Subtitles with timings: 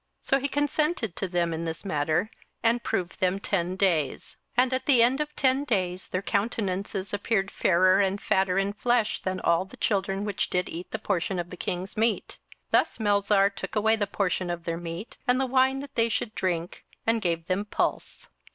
[0.21, 2.31] 27:001:014 So he consented to them in this matter,
[2.63, 4.35] and proved them ten days.
[4.57, 8.73] 27:001:015 And at the end of ten days their countenances appeared fairer and fatter in
[8.73, 12.39] flesh than all the children which did eat the portion of the king's meat.
[12.71, 16.09] 27:001:016 Thus Melzar took away the portion of their meat, and the wine that they
[16.09, 18.27] should drink; and gave them pulse.